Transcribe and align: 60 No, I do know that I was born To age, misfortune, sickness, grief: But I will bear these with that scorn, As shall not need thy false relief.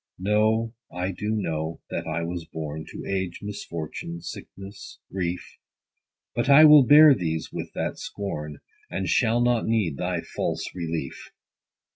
60 0.17 0.23
No, 0.31 0.73
I 0.91 1.11
do 1.11 1.35
know 1.35 1.79
that 1.91 2.07
I 2.07 2.23
was 2.23 2.45
born 2.45 2.87
To 2.89 3.05
age, 3.05 3.41
misfortune, 3.43 4.19
sickness, 4.19 4.97
grief: 5.11 5.59
But 6.33 6.49
I 6.49 6.65
will 6.65 6.81
bear 6.87 7.13
these 7.13 7.53
with 7.53 7.71
that 7.73 7.99
scorn, 7.99 8.61
As 8.91 9.11
shall 9.11 9.41
not 9.41 9.67
need 9.67 9.97
thy 9.97 10.21
false 10.21 10.71
relief. 10.73 11.29